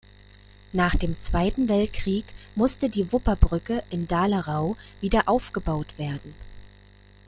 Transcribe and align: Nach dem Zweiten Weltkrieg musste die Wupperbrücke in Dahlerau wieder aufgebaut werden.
Nach 0.73 0.95
dem 0.95 1.19
Zweiten 1.19 1.69
Weltkrieg 1.69 2.25
musste 2.55 2.89
die 2.89 3.11
Wupperbrücke 3.11 3.83
in 3.91 4.07
Dahlerau 4.07 4.75
wieder 4.99 5.29
aufgebaut 5.29 5.95
werden. 5.99 6.33